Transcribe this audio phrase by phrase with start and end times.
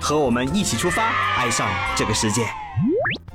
[0.00, 2.42] 和我们一起出发，爱上这个世界。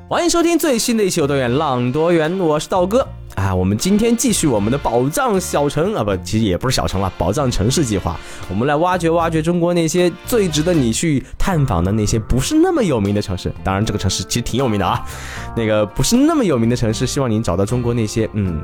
[0.07, 3.07] 欢迎收听最新的一期《有多远浪多远》，我是道哥
[3.47, 3.53] 啊。
[3.55, 8.19] 我们今天继续我们的宝藏小城啊，不，其实也不是小城了，宝藏城市计划。
[8.49, 13.53] 我们来挖掘挖掘中国那些最值得你去探访的那些不是那么有名的城市。
[13.63, 15.03] 当然，这个城市其实挺有名的啊。
[15.55, 18.61] 那个不是那么有名的城市，希望您找到中国那些嗯，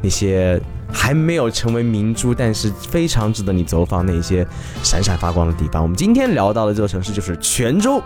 [0.00, 0.60] 那些
[0.92, 4.46] 还没有成为明珠，但是非常值得你走访那些
[4.82, 5.82] 闪闪发光的地方。
[5.82, 8.02] 我们今天聊到的这座城市就是泉州。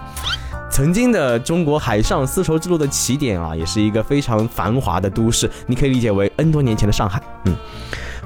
[0.77, 7.18] 曾经的中国海上丝绸之路的起点啊，也是一个非常繁华的都市，你可以理解为 N 多年前的上海。
[7.46, 7.57] 嗯，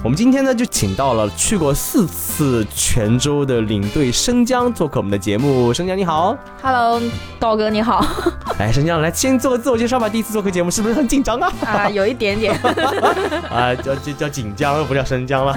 [0.02, 5.74] 我们今天呢就请到了去过四次泉州的领队生姜做客我们的节目。
[5.74, 6.98] 生姜你好，Hello，
[7.38, 8.02] 道哥你好。
[8.58, 10.08] 哎，生姜来先做个自我介绍吧。
[10.08, 11.52] 第一次做客节目是不是很紧张啊？
[11.66, 12.58] 啊，有一点点。
[13.52, 15.52] 啊，叫叫叫锦江，不叫生姜了。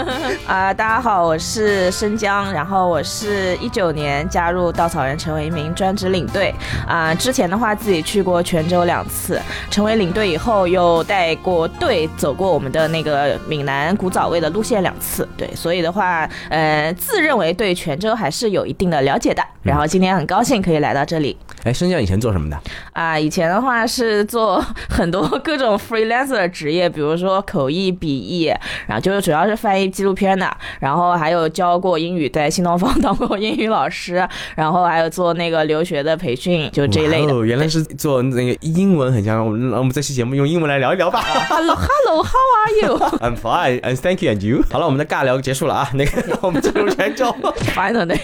[0.46, 6.54] 啊，大家好，我是生姜，然后我是一九年加入稻草人，成为一名专职领队。
[6.86, 15.28] 啊，之前的话自己去过泉州两次，成为领队以后又带过队走过我们的那个闽南古早味的路线两次。
[15.36, 19.42] 对，所以的话，呃，自认为对泉州还是有一定的了解的。
[19.62, 21.36] 然后今天很高兴可以来到这里。
[21.64, 22.56] 哎，生姜以前做什么的？
[22.92, 28.44] 啊，以前的话是做 很多各种 freelancer 职业，比如说口译、笔译，
[28.86, 30.48] 然后就是主要是翻译纪录片的，
[30.78, 37.34] 然后还有教过英语，在新东方 当过英语老师，然后还有做那个留学的培训，就这一类的。
[37.34, 39.44] 哦，原来是做那个英文很像。
[39.44, 41.20] 我们我们这期节目用英文来聊一聊吧。
[41.48, 44.62] Hello，Hello，How are fine，and thank you and you。
[44.70, 47.26] 好了，我们的尬聊结束了啊，那个 我们进入泉州。
[47.74, 48.20] Finally，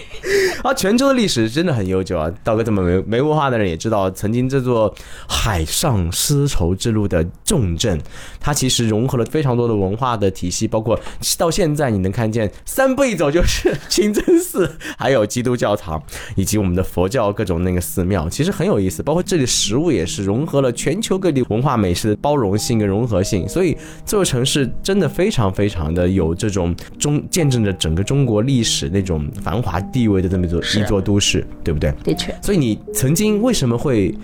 [0.62, 2.30] 啊，泉州的历史真的很悠久啊。
[2.44, 4.92] 道哥这么没没文化的人也知道，曾经这座
[5.28, 8.00] 海上丝绸之路的重镇，
[8.40, 10.98] 它其实融合了非常多的文化的体系，包括
[11.38, 16.02] 到现在你能看见三步一走就是清真寺，还有基督教堂，
[16.36, 19.02] 以及我们的佛教各种那个寺庙，其实很有意思。
[19.02, 31.92] 包括这里食物也是融合了全球各地文化美食的包容性跟融合性，所以这座城市真的非常非常的有这种中见证着整个中国历史那种繁华地位的这么一座一座都市，对不对？
[32.04, 32.34] 的确。
[32.42, 34.14] 所以你曾经为什么会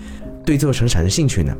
[0.45, 1.53] 对这座城产生兴趣呢？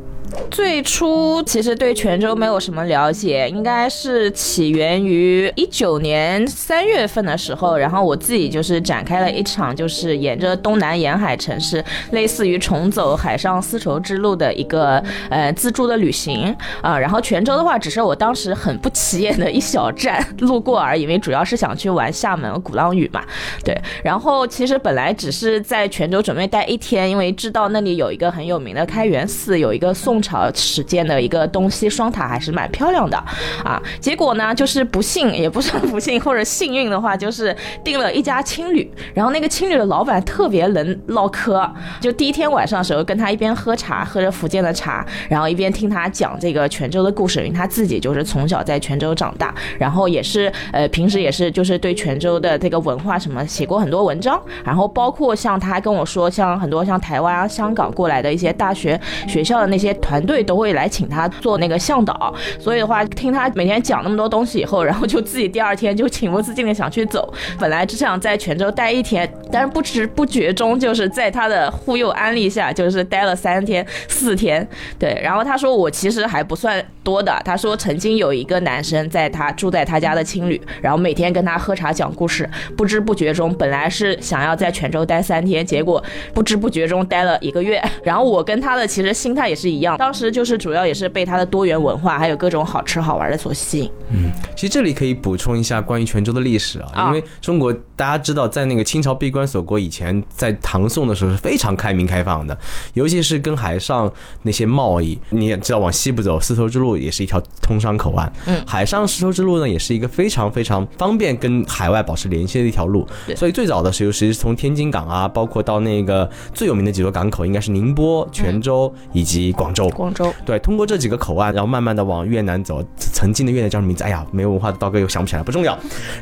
[0.48, 16.96] 最初其实对泉州没有什么了解，应该是起源于一九年三月份的时候，然后我自己就是展开了一场就是沿着东南沿海城市，类似于重走海上丝绸之路的一个呃自助的旅行啊。
[16.96, 23.24] 然后泉州的话，只是我当时很不起眼的一小站路过而已，因为主要是想去玩厦门鼓浪屿嘛。
[23.64, 30.20] 对，然后其实本来只是在泉州准备待一天，因为知道那里有一个很有名的开元寺，有一个宋。
[30.20, 33.16] 朝始建的一个东西双塔还是蛮漂亮的
[33.64, 41.66] 啊，结果呢就是不幸也不算不幸或者幸运的话，就是订了一家青旅，然后那个青旅的老板特别能唠嗑，
[42.00, 59.96] 就第一天晚上的时候跟他一边喝茶，喝着福建的茶，然后一边听他讲这个泉州的故事，因为他自己就是从小在泉州长大，然后也是呃平时也是就是对泉州的这个文化什么写过很多文章，然后包括像他还跟我说，像很多像台湾啊、香港过来的一些大学学校的那些。
[60.00, 67.32] 团队都会来请他做那个向导，所以的话，听他每天讲那么多东西以后，然后就自己第二天就情不自禁的想去走。
[67.58, 74.66] 本来只想在泉州待一天，但是不知不觉中，就是在他的忽悠安利下，就是待了三天四天。
[74.98, 87.82] 对，然后他说我其实还不算多的，他说曾经有一个男生在他住在他家的青旅，然后每天跟他喝茶讲故事，不知不觉中本来是想要在泉州待三天，结果不知不觉中待了一个月。
[88.04, 89.98] 然后我跟他的其实心态也是一样。
[89.98, 93.90] 当时就是主要也是被他的多元文化，还有各种好吃好玩的所吸引。
[94.10, 102.56] 嗯，其实这里可以补充一下关于泉州的历史啊，因为中国大家知道，在那个清朝闭关锁国以前，在唐宋的时候是非常开明开放的，
[102.94, 104.10] 尤其是跟海上
[104.42, 113.06] 那些贸易，你也知道往西部走，丝绸之路也是一条通商口岸，嗯海上丝绸之路呢也是一个非常非常方便跟海外保持联系的一条路。
[113.26, 119.88] 对所以最早的时候，其实从天津港啊，包括到那个最有名的几座港口，应该是宁波、泉州以及广州。
[119.90, 120.32] 广州。
[120.44, 122.84] 对，通过这几个口岸，然后慢慢的往越南走。
[122.96, 124.04] 曾经的越南叫什么名字？
[124.04, 125.72] 哎呀，没文化的刀哥又想不起来，不重要。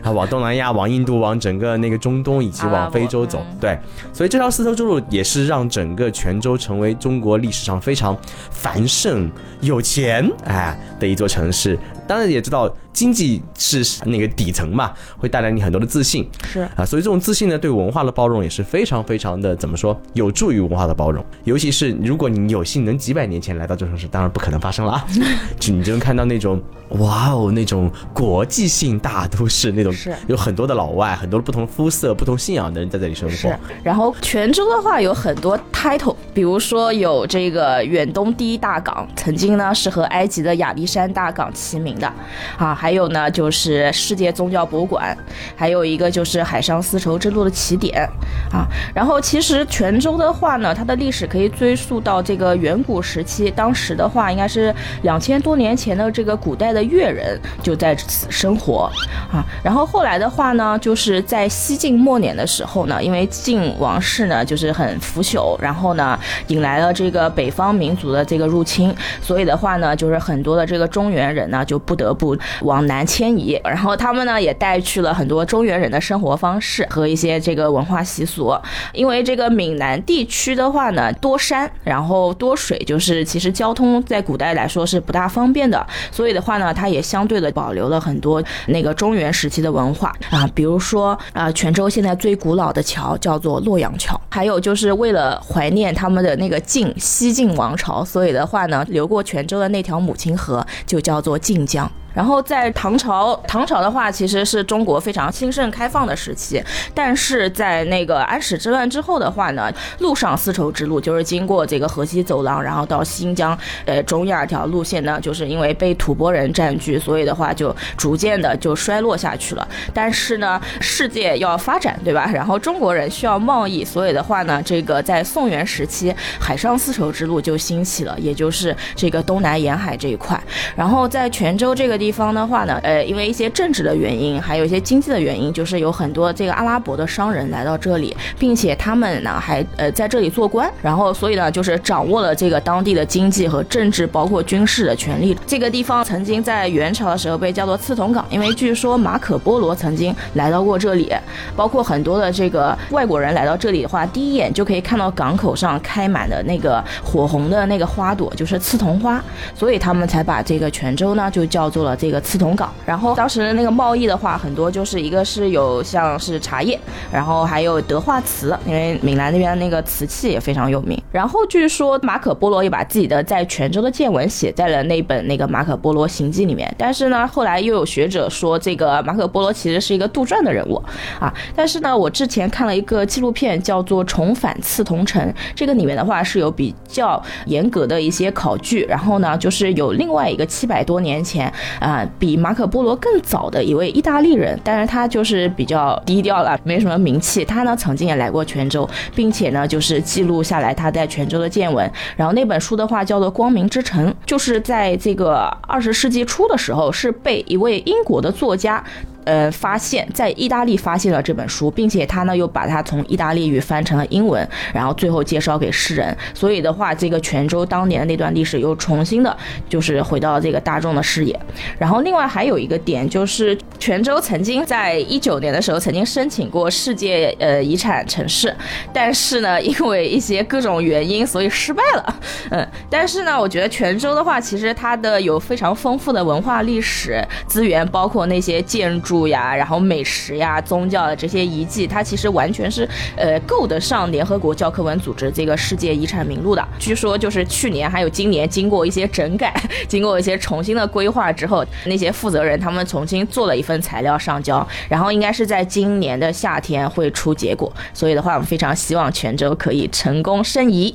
[0.03, 3.39] 然后往东南亚、往印度、往整个那个中东以及往非洲走。
[3.51, 3.79] 嗯对，
[4.13, 8.17] 所以这条丝绸之路也是让整个泉州成为中国历史上非常
[8.51, 10.55] 繁盛、有钱哎
[10.99, 11.79] 的一座城市。
[12.09, 16.29] 当然也知道经济是那个底层嘛，会带来你很多的自信。
[16.45, 21.25] 是啊，所以这种自信呢，对文化的包容也是非常非常的怎么说，有助于文化的包容。
[21.45, 25.07] 尤其是如果你有幸能几百年前来到这城市，当然不可能发生了啊，
[25.61, 26.61] 就你就能看到那种
[26.91, 42.11] 哇哦那种国际性大都市那种，是有很多的老外，很多不同肤色、不同信仰的人在这里生活是。，然后泉州的话有很多 title，比如说有这个远东第一大港，曾经呢是和埃及的亚历山大港齐名的，
[42.57, 45.17] 啊，还有呢就是世界宗教博物馆，
[45.57, 48.09] 还有一个就是海上丝绸之路的起点，
[48.53, 58.91] 啊，然后其实泉州的话呢，它的历史可以追溯到这个远古时期，当时的话应该是两千多年前的这个古代的越人就在此生活，
[59.33, 66.19] 啊，然后后来的话呢，就是在西晋末年的时候呢，因为晋王室呢就是很腐朽，然后呢
[66.49, 78.55] 引来了这个北方民族的这个入侵，所以的话呢，就是很多的这个中原人呢就不得不往南迁移，然后他们呢也带去了很多中原人的生活方式和一些这个文化习俗，
[78.93, 90.15] 因为这个闽南地区的话呢多山，然后多水，就是其实交通在古代来说是不大方便的，所以的话呢，它也相对的保留了很多那个中原时期的文化。
[90.31, 101.78] 啊，比如说啊，泉州现在最古老的桥叫做洛阳桥，还有就是为了怀念他们的那个晋西晋王朝，所以的话呢，流过泉州的那条母亲河就叫做晋江。
[101.79, 102.08] 四。
[102.15, 106.63] 然后在唐朝，唐朝的话其实是中国非常兴盛开放的时期，
[106.93, 119.67] 但是在那个安史之乱之后的话呢，陆上丝绸之路就是经过这个河西走廊，然后到新疆呃中亚条路线呢，就是因为被吐蕃人占据，所以的话就逐渐的就衰落下去了。
[119.95, 122.29] 但是呢，世界要发展，对吧？
[122.33, 130.41] 然后中国人需要贸易，所以的话呢，这个在宋元时期，海上丝绸之路就兴起了，也就是这个东南沿海这一块。
[130.75, 145.37] 然后在泉州这个地地方的话呢，呃，因为一些政治的原因，还有一些经济的原因，就是有很多这个阿拉伯的商人来到这里，并且他们呢还呃在这里做官，然后所以呢就是掌握了这个当地的经济和政治，包括军事的权利。
[145.47, 151.13] 这个地方曾经在元朝的时候被叫做刺桐港，因为据说马可波罗曾经来到过这里，
[151.55, 159.23] 包括很多的这个外国人来到这里的话，第一眼就可以看到港口上开满的那个火红的那个花朵，就是刺桐花，
[159.55, 162.73] 所以他们才把这个泉州呢就叫做呃这个刺桐港。
[162.85, 166.79] 然后当时那个贸易的话，很多就是一个是有像是茶叶，
[167.11, 171.01] 然后还有德化瓷，因为闽南那边那个瓷器也非常有名。
[171.11, 180.83] 然后据说马可波罗也把自己的在泉州的见闻写在了那本那个《马可波罗行记》里面，但是呢，后来又有学者说这个马可波罗其实是一个杜撰的人物
[181.19, 181.33] 啊。
[181.57, 185.23] 但是呢，我之前看了一个纪录片叫做《重返刺桐城》，
[185.55, 197.45] 这个里面的话是有比较严格的一些考据，然后呢，就是有另外一个七百多年前啊、比马可波罗更早的一位意大利人，但是他就是比较低调了，没什么名气。
[197.45, 201.91] 他呢曾经也来过泉州，并且呢就是记录下来他在泉州的见闻。
[202.17, 208.83] 然后那本书的话叫做《光明之城》，就是在这个二十世纪初的时候，是被一位英国的作家。
[209.29, 216.17] 呃，发现，在意大利发现了这本书，并且他呢又把它从意大利语翻成了英文，然后最后介绍给世人。
[216.33, 219.37] 所以的话，这个泉州当年的那段历史又重新的，
[219.69, 221.39] 就是回到了这个大众的视野。
[221.79, 228.57] 然后另外还有一个点就是，泉州曾经在一九年的时候曾经申请过世界呃遗产城市，
[228.95, 232.21] 但是呢，因为一些各种原因，所以失败了。
[232.51, 246.69] 嗯，但是呢，我觉得泉州的话，其实它的有非常丰富的文化历史资源，包括那些建筑呀，然后美食呀、宗教的这些遗迹，它其实完全是呃够得上联合国教科文组织这个世界遗产名录的。
[246.79, 249.53] 据说就是去年还有今年，经过一些整改，
[249.89, 257.73] 经过一些重新的规划之后，那些负责人他们重新做了一份材料上交，然后应该是在今年的夏天会出结果。
[257.95, 260.95] 所以的话，我们非常希望泉州可以成功申遗。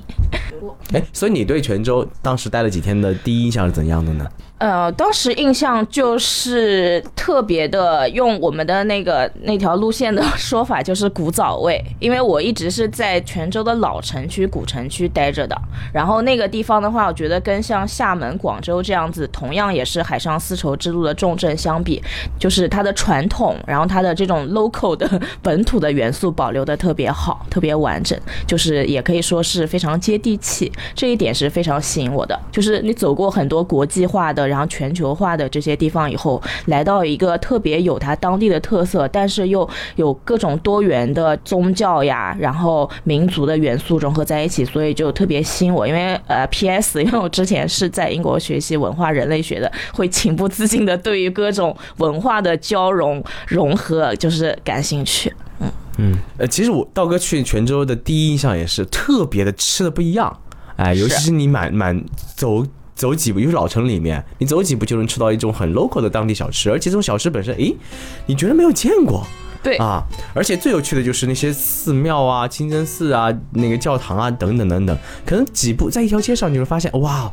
[0.94, 4.28] 哎，所以你对泉州当时待了几天的第一印象是怎样的呢？
[4.60, 15.60] 呃，当时印象就是特别的，用我们的那个那条路线的说法就是古早味，因为我一直是在泉州的老城区、古城区待着的。
[15.92, 22.02] 然后那个地方的话，我觉得跟像厦门、广州这样子，同样也是海上丝绸之路的重镇相比，
[22.40, 28.18] 就是它的传统，然后它的这种 local 的本土的元素保留的特别好，特别完整，
[28.48, 30.53] 就是也可以说是非常接地气。
[30.96, 32.40] 这一点是非常吸引我的。
[32.52, 45.88] 就是你走过很多国际化的，然后全球化的这些地方以后，来到一个特别有它当地的特色，但是又有各种多元的宗教呀，然后民族的元素融合在一起，所以就特别吸引我。
[45.88, 47.02] 因为呃，P.S.
[47.04, 55.34] 因为我之前是在英国学习文化人类学的，会情不自禁的对于各种文化的交融融合就是感兴趣。
[55.60, 60.36] 嗯嗯，呃，其实我道哥去泉州的第一印象也是特别的吃的不一样，
[60.78, 62.04] 哎，尤其是你满满
[62.36, 62.66] 走。
[62.96, 67.76] 走几步，因为老城里面，你走几步就能吃到一种很 local 的当地小吃，而且这种小吃本身，诶，
[68.28, 69.26] 你觉得没有见过？
[69.64, 70.04] 对啊，
[70.36, 77.30] 而且最有趣的就是那些寺庙啊、清真寺啊、那个教堂啊等等等等，可能几步在一条街上，你会发现，哇，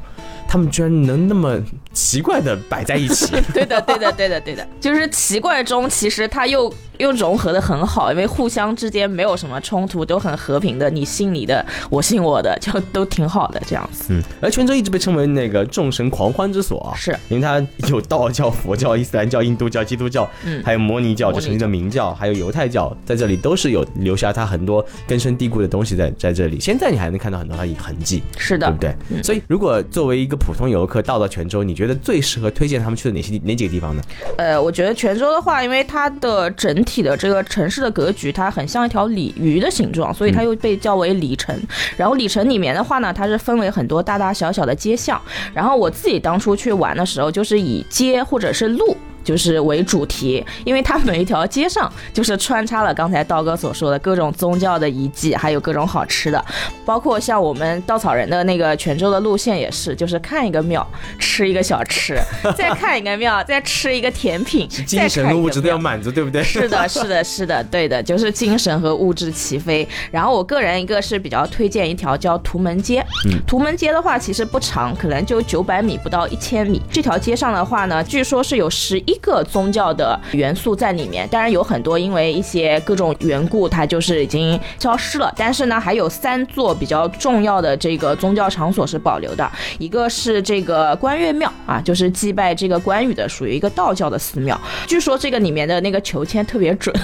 [0.49, 1.59] 他们居然能那么
[1.93, 3.31] 奇怪的摆在一起。
[3.53, 6.73] 对的，对的，对的，对的，就是奇怪中，其实它又。
[7.01, 10.91] 又融合的很好，因为互相之间没有什么冲突，都很和平的。
[10.91, 14.09] 你信你的，我信我的，就都挺好的这样子。
[14.11, 26.61] 嗯，而泉州一直被称为那个众神狂欢之所，是因为它有道教、佛教、伊斯兰教、印度教、基督教，嗯，还有摩尼教，就曾经的明教，还有犹太教，在这里都是有留下它很多根深蒂固的东西在在这里。
[26.61, 29.23] 现在你还能看到很多它的痕迹，是的，对不对？
[29.23, 34.03] 所以，如果作为一个普通游客到了泉州，你觉得最适合推荐他们去的哪些哪几个地方呢？
[34.37, 37.71] 呃，我觉得泉州的话，因为它的整体的这个城。
[37.71, 41.57] 市的格局，它很像一条鲤鱼的形状，所以它又被叫为鲤城。
[41.97, 45.23] 然后鲤城里面的话呢，它是分为很多大大小小的街巷。
[45.55, 48.97] 然后我自己当初去玩的时候，就是以街或者是路。
[49.31, 56.45] 就是为主题，因为它每一条街上就是穿插了刚才道哥所说的各种宗教的遗迹，还有各种好吃的，
[56.85, 60.85] 包括像我们稻草人的那个泉州的路线也是，就是看一个庙
[61.17, 62.19] 吃一个小吃，
[62.59, 66.43] 再看一个庙再吃一个甜品，精神和物质都要满足，对不对？
[66.43, 69.89] 是的，是的，是的，对的，就是精神和物质齐飞。
[70.11, 73.07] 然后我个人一个是比较推荐一条叫图门街，
[73.47, 76.83] 图门街的话其实不长，可能就九百米不到一千米。
[76.91, 79.20] 这条街上的话呢，据说是有十一。
[79.21, 85.31] 一个宗教的元素在里面，当然有很多因为一些各种缘故，它就是已经消失了。
[85.37, 89.47] 但是呢，还有三座比较重要的这个宗教场所是保留的，
[89.79, 94.59] 一个是这个关岳庙啊，就是祭拜这个关羽的，属于一个道教的寺庙。
[94.87, 96.95] 据说这个里面的那个求签特别准，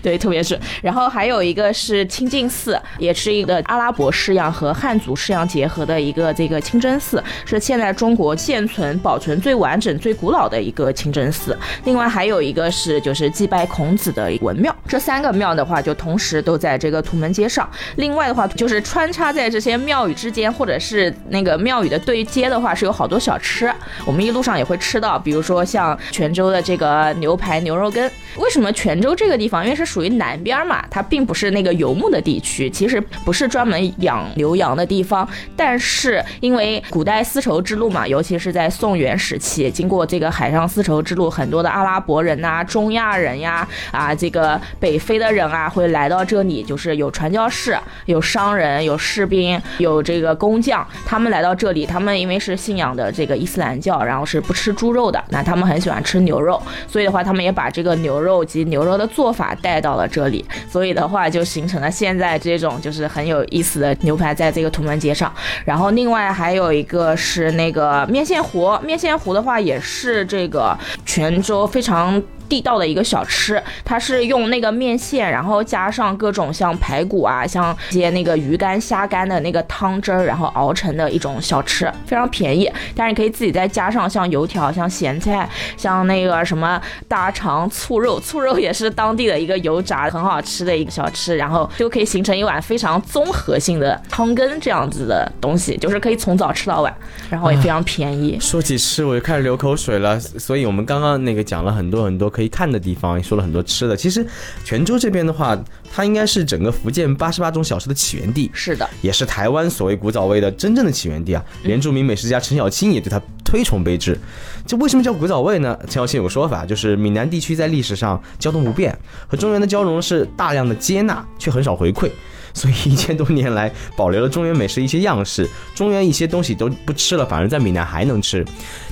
[0.00, 0.58] 对，特别准。
[0.80, 11.53] 然后还有一个是清净寺，也是一个阿拉伯式样和汉族式样结合的一个这个清真寺，是现在中国现存保存最完整、最古老的一个清真寺。
[11.84, 17.68] 另外还有一个是就是祭拜孔子的文庙，这三个庙的话就同时都在这个图门街上。
[17.96, 23.72] 另外的话就是穿插在这些庙宇之间，或者是那个庙宇的对接的话，是有好多小吃，
[24.04, 28.10] 我们一路上也会吃到，比如说像泉州的这个牛排、牛肉羹。
[28.36, 29.64] 为什么泉州这个地方？
[29.64, 35.28] 因为是属于南边嘛，它并不是那个游牧的地区，其实不是专门养牛羊的地方。
[35.56, 65.30] 但是因为古代丝绸之路嘛，尤其是在宋元时期，经过这个海上丝绸之路，很很多的阿拉伯人呐、中亚人呀、啊这个北非的人啊，会来到这里，就是有传教士、有商人、有士兵、有这个工匠，他们来到这里，他们因为是信仰的这个伊斯兰教，然后是不吃猪肉的，那他们很喜欢吃牛肉，所以的话，他们也把这个牛肉及牛肉的做法带到了这里，所以的话就形成了现在这种就是很有意思的牛排，在这个图门街上。
[65.66, 72.22] 然后另外还有一个是那个面线糊，面线糊的话也是这个全州非常。
[72.48, 82.70] 地道的一个小吃，它是用那个面线，然后加上各种像排骨啊，像一些那个鱼干、虾干的那个汤汁儿，然后熬成的一种小吃，非常便宜。
[82.94, 96.94] 但是你可以自己再加上像油条、像咸菜、像那个什么大肠、醋肉，醋肉也是当地的一个油炸很好吃的一个小吃，然后就可以形成一碗非常综合性的汤羹这样子的东西，就是可以从早吃到晚，
[97.30, 98.38] 然后也非常便宜。
[98.38, 100.20] 说起吃，我就开始流口水了。
[100.20, 102.33] 所以我们刚刚那个讲了很多很多。
[102.34, 103.96] 可以看的地方，说了很多吃的。
[103.96, 104.26] 其实，
[104.64, 105.56] 泉州这边的话，
[105.92, 108.50] 它应该是整个福建八十八种小吃的起源地。
[108.52, 111.44] 是的，也是台湾所谓古早味的真正的起源地啊。
[111.62, 114.18] 原住民美食家陈小青也对它推崇备至。
[114.66, 115.78] 这为什么叫古早味呢？
[115.82, 118.98] 陈小青有个说法，就是闽南地区在历史上交通不便，
[119.28, 122.10] 和中原的交融是大量的接纳，却很少回馈。
[122.54, 125.46] 所以一千多年来保留了中原美食一些样式。
[125.74, 128.42] 中原一些东西都不吃了，反而在闽南还能吃。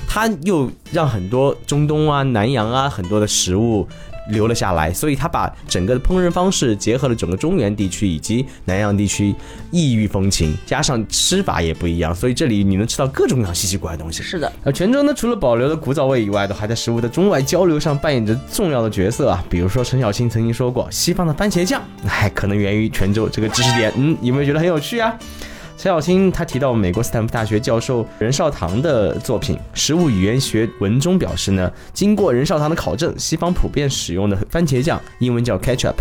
[0.07, 3.87] 它又让很多中东啊、南洋啊很多的食物。
[4.29, 9.33] 留了下来，所以他把整个的烹饪方式结合了整个中原地区以及南洋地区
[9.71, 14.23] 异域风情，加上吃法也不一样，所以这里你能吃到各种各样稀奇古怪的东西。
[14.23, 19.43] 是的，而泉州呢，除了保留了古早味以外，都还在食物的中外交流上扮演着重要的角色啊。
[19.49, 23.91] 比如说陈小青曾经说过，西方的番茄酱，哎，可能源于泉州这个知识点。
[23.97, 25.13] 嗯，有没有觉得很有趣啊？
[25.83, 35.95] 陈小青他提到美国斯坦福大学教授任少棠的作品《食物语言学文》中表示呢，经过任少棠的考证，西方普遍使用的番茄酱英文叫 ketchup，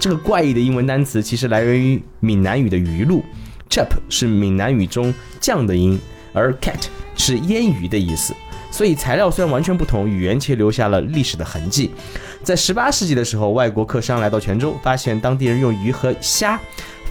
[0.00, 3.22] 这个怪异的英文单词其实来源于闽南语的鱼露
[3.70, 5.96] ，chup 是闽南语中酱的音，
[6.32, 8.34] 而 cat 是腌鱼的意思，
[8.72, 11.92] 所以材料虽然完全不同，语言却留下了历史的痕迹。
[12.42, 16.60] 在十八世纪的时候，外国客商来到泉州，发现当地人用鱼和虾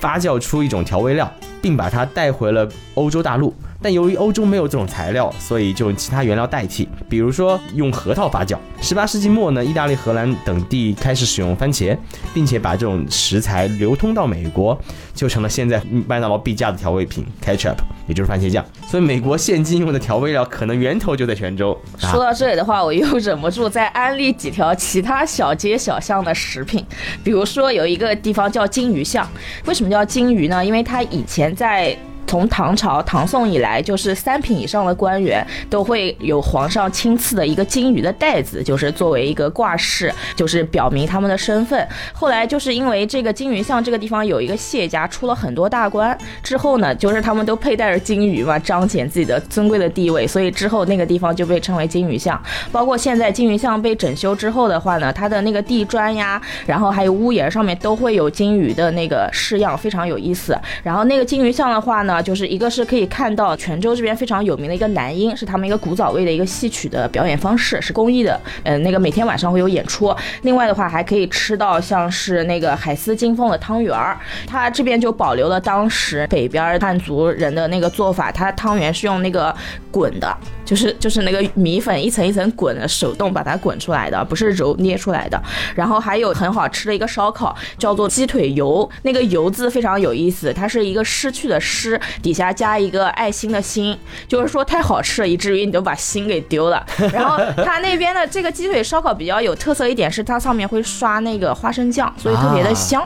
[0.02, 1.34] 发酵出一种调味料。
[1.64, 3.52] 并把它带回了欧洲大陆。
[3.82, 8.58] 但由于欧洲没有这种材料，所以就用其他原料代替，比如说用核桃发酵。
[8.80, 11.98] 十八世纪末呢，意大利、荷兰等地开始使用番茄，
[12.34, 14.78] 并且把这种食材流通到美国，
[15.14, 17.76] 就成了现在麦当劳必加的调味品 ketchup，
[18.08, 18.64] 也就是番茄酱。
[18.88, 21.78] 所以美国现今用的调味料可能源头就在泉州。
[21.98, 26.86] 说到这里的话，我又忍不住再安利几条其他小街小巷的食品，
[27.24, 29.30] 比如说有一个地方叫金鱼巷，
[29.66, 30.64] 为什么叫金鱼呢？
[30.64, 31.98] 因为它以前在。
[32.26, 41.88] 从唐朝、唐宋以来，就是三品以上的官员都会有皇上亲赐的一个金鱼的袋子，就是作为一个挂饰，就是表明他们的身份。
[42.12, 52.42] 后来就是因为这个金鱼巷这个地方有一个谢家出了很多大官，之后呢，就是他们都佩戴着金鱼嘛，彰显自己的尊贵的地位，所以之后那个地方就被称为金鱼巷。
[52.72, 60.58] 包括现在金鱼巷被整修之后的话呢，它的那个地砖呀，然后还有屋檐上面都会有金鱼的那个式样，非常有意思。
[60.82, 62.13] 然后那个金鱼巷的话呢。
[62.14, 68.40] 啊就是一个是可以看到泉州这边非常有名的一个男音，是他们一个古早味的一个戏曲的表演方式，是公益的。
[68.64, 70.16] 嗯，那个每天晚上会有演出。
[70.44, 79.56] 另外的话，还可以吃到像是那个海丝金凤的汤圆儿，它这边就保留了当时北边汉族人的那个做法，它汤圆是用那个
[79.92, 80.38] 滚的。
[80.66, 85.40] 就是就是那个米粉一层一层滚的，手动把它滚出来的，不是揉捏出来的。
[85.76, 88.90] 然后还有很好吃的一个烧烤，叫做鸡腿油。
[89.02, 96.86] 那个油字非常有意思，它是一个失去的失，底下加一个爱心的心，就是说太好吃了，以至于你都把心给丢了。
[97.14, 103.04] 然后它那边的这个鸡腿烧烤比较有特色一点是，它上面会刷那个花生酱，所以特别的香。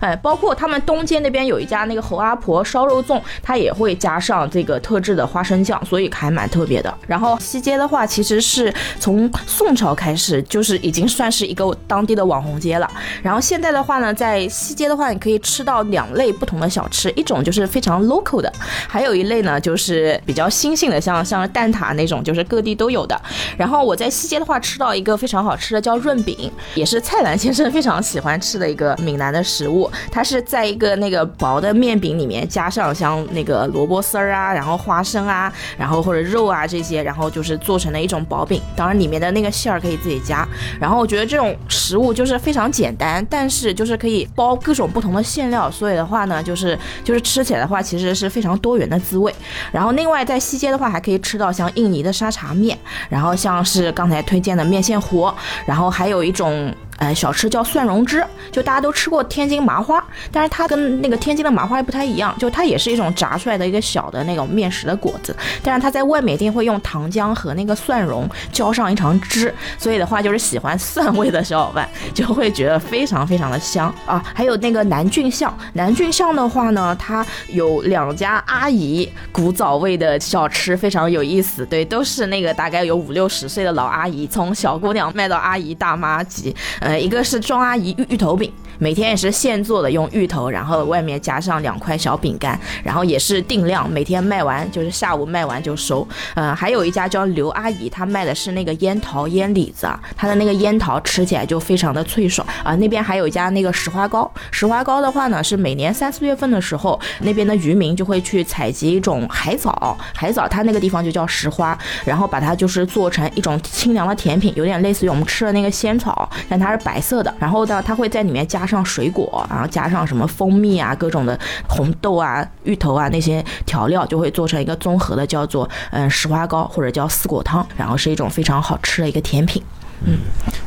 [0.00, 6.92] 哎，包括他们东街那边有一家那个侯阿婆烧肉粽，它也会加上这个特制的花生酱，所以还蛮特别的。
[7.06, 12.90] 然后西街的话，其实是从宋朝开始，就是已经算是一个当地的网红街了。
[13.22, 18.50] 然后现在的话呢，在西街的话，你可以吃到两类不同的小吃，一种就是非常 local 的，
[18.88, 23.20] 还有一类呢就是比较新兴的，像像蛋挞那种，就是各地都有的。
[23.56, 29.89] 然后我在西街的话吃到一个非常好吃的叫润饼，也是蔡澜先生非常喜欢吃的一个闽南的食物。
[30.10, 38.60] 它是在一个那个薄的面饼里面加上像那个萝卜丝儿啊，然后花生啊，然后或者肉啊这些，然后就是做成了一种薄饼。
[38.76, 40.46] 当然里面的那个馅儿可以自己加。
[40.80, 49.34] 然后我觉得这种食物就是非常简单，但是就是可以包各种不同的馅料，所以的话呢，就是就是吃起来的话其实是非常多元的滋味。
[49.72, 52.76] 然后另外在西街的话还可以吃到像印尼的沙茶面，
[53.08, 55.30] 然后像是刚才推荐的面线糊，
[55.66, 56.72] 然后还有一种。
[57.00, 74.22] 呃，小吃叫蒜蓉汁，就大家都吃过天津麻花，但是它跟那个天津的麻花不太一样，就它也是一种炸出来的一个小的那种面食的果子，但是它在外面一定会用糖浆和那个蒜蓉浇上一层汁，所以的话就是喜欢蒜味的小伙伴就会觉得非常非常的香啊。
[74.34, 86.54] 还有那个南郡巷，南郡巷的话呢，它有两家阿姨古早味的小吃，非常有意思，对，都是那个大概有五六十岁的老阿姨，从小姑娘卖到阿姨大妈级。
[86.98, 88.52] 一个是庄阿姨芋芋头饼。
[88.80, 96.08] 每天也是现做的，用芋头，然后外面加上两块小饼干，然后也是定量，每天卖完就是下午卖完就收。
[96.34, 102.74] 嗯，还有一家叫刘阿姨，她卖的是那个烟桃烟李子啊，她的那个烟桃吃起来就非常的脆爽啊。
[102.76, 118.66] 那边还有一家那个石花糕，石花糕的话呢，是每年三四月份的时候，那边的渔民就会去采集一种海藻，海藻它那个地方就叫石花，然后把它就是做成一种清凉的甜品，有点类似于我们吃的那个仙草，但它是白色的，然后呢，它会在里面加。
[118.70, 129.60] 上水果，然后加上什么蜂蜜啊，各种的红豆啊、芋头啊那些调料，就会做成一个综合的，叫做嗯石花糕或者叫四果汤，然后是一种非常好吃的一个甜品。
[130.06, 130.16] 嗯，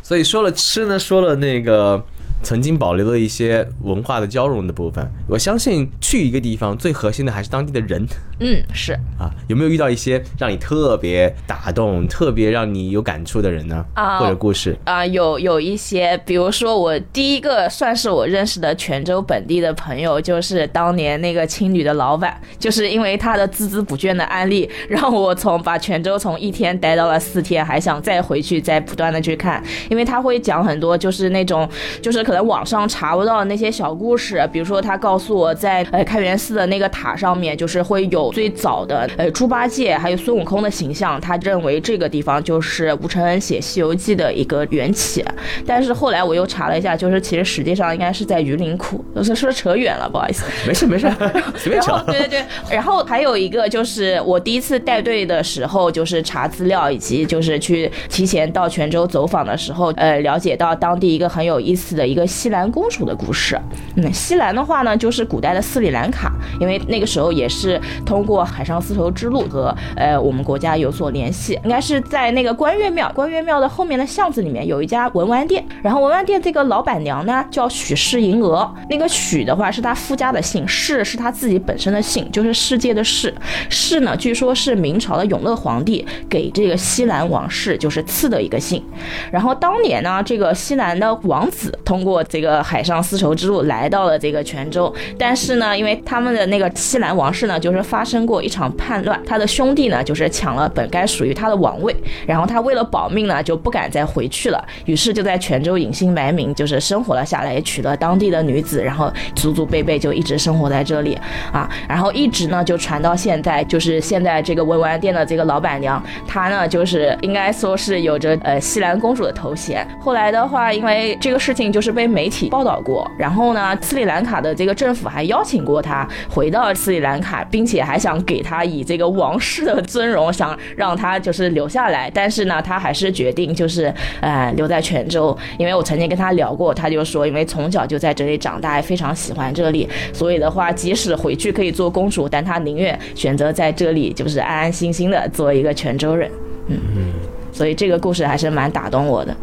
[0.03, 2.03] 所以说了吃呢，说了那个
[2.43, 5.03] 曾经保留了一些文化的交融的部分。
[5.27, 8.06] 我相信去一个地方最核心的还是当地的人
[8.39, 9.32] 嗯，是啊。
[9.47, 13.84] 有没有遇到一些让你特别打动、特别让你有感触的人呢？
[13.93, 14.77] 啊或者故事？
[14.84, 31.67] 啊、有有一些，比如说我第一个算是我认识的泉州本地的朋友，就是当年那个青旅的老板，就是因为他的孜孜不倦的安利，让我从把泉州从一天待到了四天，还想再回去，再不断的去看，因为他会讲很多就是那种
[32.01, 45.23] 就是可能网上查不到的那些小故事，比如说他告诉我在呃开元寺的那个塔上面，就是会有最早的呃猪八戒还有孙悟空的形象，他认为这个地方就是吴承恩写《西游记》的一个缘起。
[45.65, 50.43] 但是后来我又查了一下，就是其实实际上应该是在榆林库，就是说扯远了，不好意思。
[50.67, 51.11] 没 事没事，
[51.55, 52.01] 随便扯。
[52.07, 63.59] 对对对，然后还有一个就是我第一次带队的时候，就是查资料以及就是去提前到泉州走访的时候，呃，了解到当地一个很有意思的一个西兰公主的故事。
[63.95, 83.33] 嗯，西兰的话呢，就是古代的斯里兰卡，因为那个时候也是通过海上丝绸之路和呃我们国家有所联系，应该是在那个关岳庙，关岳庙的后面的巷子里面有一家文玩店，然后文玩店这个老板娘呢叫许氏银娥，那个许的话是她夫家的姓，氏是她自己本身的姓，就是世界的世。
[83.69, 88.83] 氏呢，据说是明朝的永乐皇帝给这个西兰王氏就是赐的一个姓。
[89.31, 101.95] 然后当年呢，这个西兰的王子通过过这个海上丝绸之路来到了这个泉州，但是呢，因为他们的那个西兰王室呢，就是发生过一场叛乱，他的兄弟呢就是抢了本该属于他的王位，
[102.28, 111.17] 然后他为了保命呢，就不敢再回去了，于是就在泉州隐姓埋名，就是生活了下来，也娶了当地的女子，然后祖祖辈辈就一直生活在这里
[111.52, 119.88] 啊，然后一直呢就传到现在，就是现在这个文玩店的这个老板娘，她呢就是应该说是有着呃西兰公主的头衔。
[119.99, 132.10] 后来的话，因为这个事情就是被媒体报道过，然后呢，斯里兰卡的这个政府还邀请过他回到斯里兰卡，并且还想给他以这个王室的尊荣，想让他就是留下来。
[132.13, 146.29] 但是呢，他还是决定就是呃留在泉州，因为我曾经跟他聊过，他就说，因为从小就在这里长大，非常喜欢这里，所以的话，即使回去可以做公主，但他宁愿选择在这里，就是安安心心的做一个泉州人。
[146.67, 147.13] 嗯嗯，
[147.51, 149.36] 所以这个故事还是蛮打动我的。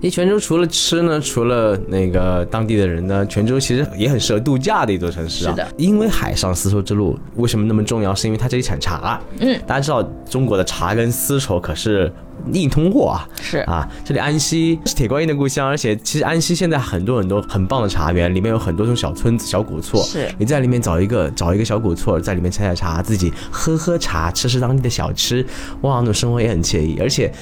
[0.00, 5.50] 因为泉州除了吃呢，除了那个当地的人呢，泉州其实也很适合度假的一座城市啊。
[5.50, 8.14] 是的因为海上丝绸之路为什么那么重要？
[8.14, 9.20] 是因为它这里产茶。
[9.40, 12.10] 嗯，大家知道中国的茶跟丝绸可是
[12.52, 13.28] 硬通货啊。
[13.40, 20.02] 是啊，这里安溪是铁观音的故乡，而且其实安溪现在很多很多很棒的茶园，里面有很多种小村子、小古厝。
[20.02, 25.44] 是你在里面找一个找一个小古厝，在里面采采茶，自己喝喝茶，吃吃当地的小吃，
[25.82, 26.98] 哇，那种生活也很惬意。
[27.00, 27.32] 而且，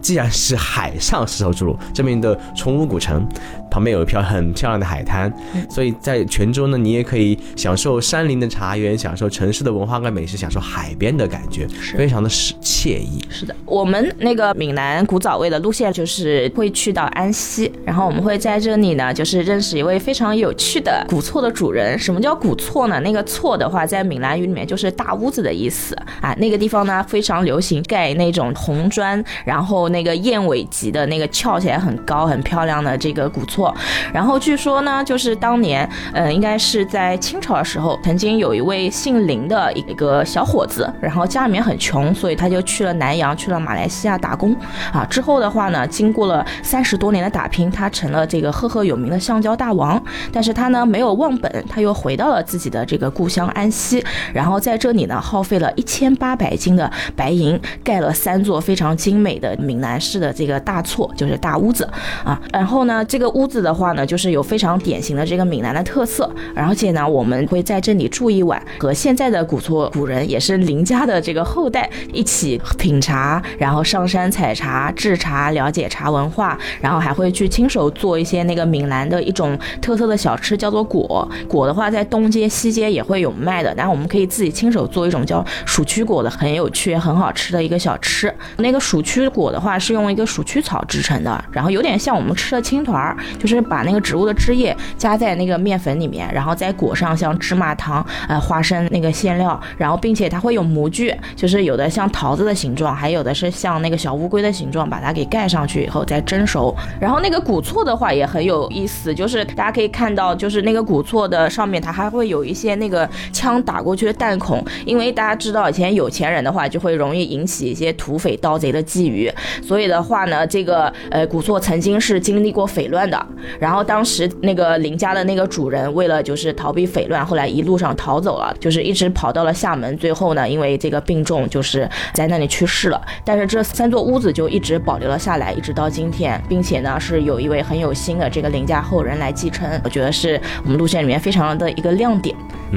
[0.00, 3.26] 既然是海上丝绸之路，这边的崇武古城
[3.70, 5.32] 旁边有一片很漂亮的海滩，
[5.68, 11.66] 所以在泉州呢，你也可以享受山林的茶园，享受城市的文化跟美食，享受海边的感觉，
[11.96, 13.22] 非常的是惬意。
[13.28, 21.98] 是的，我们那个闽南古早味的路线就是会去到安溪，然后我们会在这里呢，就是认识一位非常有趣的古厝的主人。
[21.98, 23.00] 什么叫古厝呢？
[23.00, 26.34] 那个厝的话，在闽南语里面就是大屋子的意思啊。
[26.38, 33.74] 那个地方呢，非常流行盖那种红砖，然后那个燕尾级的那个翘起来很高、很漂亮的这个古厝。
[34.12, 44.56] 然后据说呢，就是当年，呃，应该是在清朝的时候，曾经有一位姓林的一个小伙子，然后家里面很穷，所以他就去了南洋，去了马来西亚打工。
[44.92, 50.02] 啊，之后的话呢，经过了三十多年的打拼，他成了这个赫赫有名的橡胶大王。
[50.32, 61.88] 但是他呢没有忘本，他又回到了自己的这个故乡安溪，然后在这里呢耗费了一千八百斤的白银，盖了三座非常精美的闽南式的这个大厝，就是大屋子
[62.24, 62.40] 啊。
[62.52, 81.28] 然后呢，这个屋子的话呢，就是有非常典型的这个闽南的特色，而且呢，我们会在这里住一晚，和现在的古厝古人也是林家的这个后代一起品茶，然后上山采茶、制茶，了解茶文化，然后还会去亲手做一些那个闽南的一种特色的小吃，叫做果。
[81.48, 88.32] 果的话，在东街、西街也会有卖的，但我们可以自己亲手做一种叫鼠曲果的，很有趣、很好吃的一个小吃。
[88.56, 106.74] 那个鼠曲果的话，是用一个鼠曲草制成的，然后有点像我们吃的青团儿，就是把那个植物的汁液加在那个面粉里面，然后再裹上像芝麻糖、呃花生那个馅料，然后并且它会有模具，就是有的像桃子的形状，还有的是像那个小小乌龟的形状，把它给盖上去以后再蒸熟。
[106.98, 119.30] 然后那个古厝的话也很有意思，就是大家可以看到，就是那个古厝的上面它还会有一些那个枪打过去的弹孔，因为大家知道以前有钱人的话就会容易引起一些土匪盗贼的觊觎，
[119.62, 123.26] 所以的话呢，这个呃古厝曾经是经历过匪乱的，
[123.60, 132.98] 然后当时那个林家的那个主人为了就是逃避匪乱，后来一路上逃走了，就是一直跑到了厦门，最后呢因为这个病重就是在那里去世了。
[133.22, 142.34] 但是这三座屋子就一直保留了下来，一直到今天，并且呢是有一位很有心的这个林家后人来继承，我觉得是我们路线里面非常的一个亮点。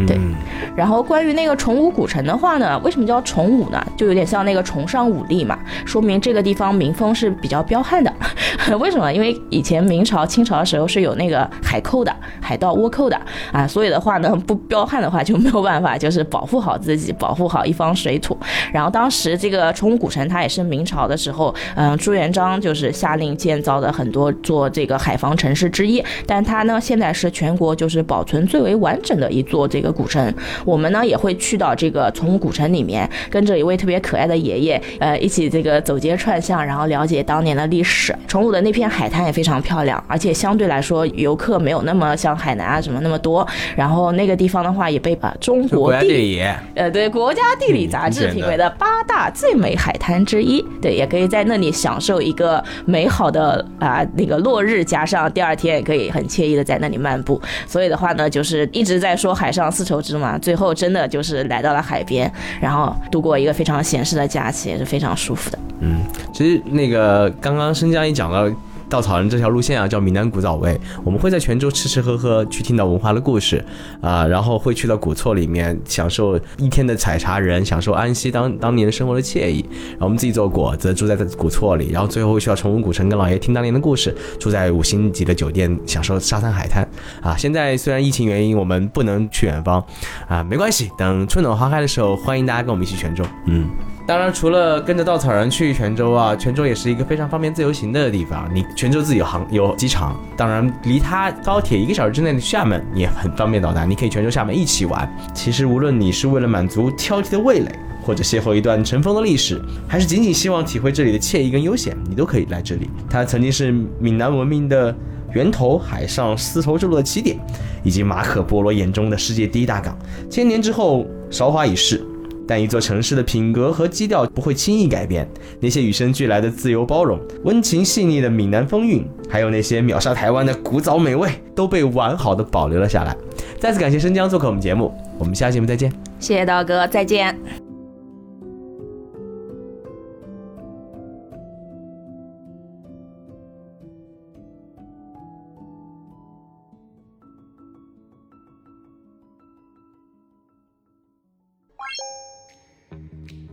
[0.08, 0.34] 对嗯
[0.74, 3.86] 然后关于那个崇武古城的话呢，为什么叫崇武呢？
[3.98, 8.12] 就有点像那个崇尚武力嘛，说明这个地方民风是比较彪悍的。
[8.80, 9.12] 为什么？
[9.12, 13.20] 因为以前明朝、清朝的时候是有那个海寇的、海盗倭寇的
[13.52, 18.38] 啊，所以的话呢，不彪悍的话就没有办法，就是保护好自己，保护好一方水土。
[18.72, 30.34] 然后当时这个崇武古城，它也是明朝的时候，嗯、朱元璋就是下令建造的很多座这个海防城市之一，但它呢现在是全国就是保存最为完整的一座这个古城。
[30.66, 38.16] 我们呢也会去到这个崇武古城里面，跟着一位特别可爱的爷爷，呃，一起这个走街串巷，然后了解当年的历史。
[38.28, 43.46] 崇武的那片海滩也非常漂亮，而且相对来说游客没有那么像海南啊什么那么多。
[43.76, 46.44] 然后那个地方的话也被把中国国地理，
[46.76, 50.64] 呃，对，国家地理杂志嗯评为的八大最美海滩之一。
[50.82, 57.42] 对，也可以在那里享受一个美好的啊、那个落日，加上第二天也可以很惬意的在那里漫步。
[57.66, 65.58] 所以的话呢，就是一直在说海上丝绸之路嘛，最后真的就是来到了海边，然后度过一个非常闲适的假期，也是非常舒服的。
[65.80, 68.48] 嗯其实那个刚刚申江一讲到
[68.92, 70.78] 稻草人这条路线啊，叫闽南古早味。
[71.02, 73.64] 我们会在泉州吃吃喝喝，去听到文化的故事
[74.02, 79.66] 啊、然后会去到古厝里面享受一天的采茶人，享受安溪当当年生活的惬意。
[79.92, 86.86] 然后我们自己做果子，住在古厝里，然后最后会去到崇武古城跟老爷听当年的故事，住在五星级的酒店，享受沙滩海滩
[87.22, 87.34] 啊。
[87.38, 89.82] 现在虽然疫情原因我们不能去远方
[90.28, 93.24] 啊，没关系，等春暖花开的时候，欢迎大家跟我们一起泉州。
[93.46, 93.70] 嗯。
[94.12, 98.46] 当然，除了跟着稻草人去泉州啊，泉州也是一个非常方便自由行的地方。
[98.54, 103.86] 你泉州自己有航有机场，当然离它高铁一个小时之内的厦门也很方便到达。
[103.86, 105.10] 你可以泉州、厦门一起玩。
[105.34, 107.72] 其实无论你是为了满足挑剔的味蕾，
[108.04, 112.90] 或者邂逅一段尘封的历史，还是仅仅希望体会这里的惬意跟悠闲，你都可以来这里。
[113.10, 114.94] 它曾经是闽南文明的
[115.32, 117.40] 源头，海上丝绸之路的起点，
[117.82, 119.98] 以及马可波罗眼中的世界第一大港。
[120.30, 122.06] 千年之后，韶华已逝。
[122.48, 125.28] 但一座城市的品格和基调不会轻易改变。
[125.60, 133.16] 那些与生俱来的自由包容、温情细腻的闽南风韵，还有那些秒杀台湾的古早美味，都被完好的保留了下来。
[133.60, 135.92] 再次感谢生姜做客我们节目，我们下期节目再见。
[136.20, 137.61] 谢谢道哥，再见。